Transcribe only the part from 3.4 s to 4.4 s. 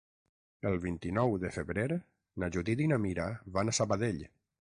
van a Sabadell.